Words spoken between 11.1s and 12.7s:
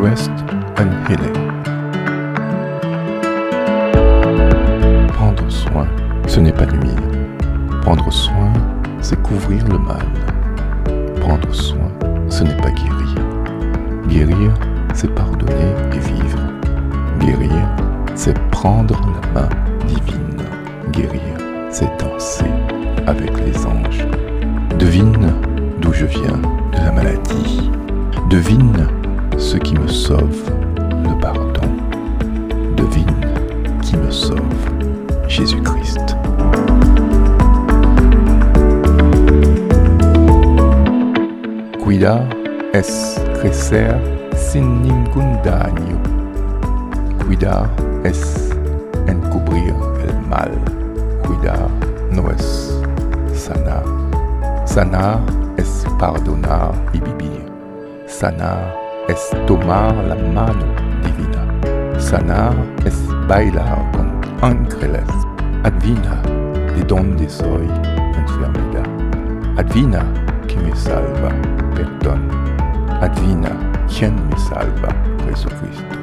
Prendre soin, ce n'est pas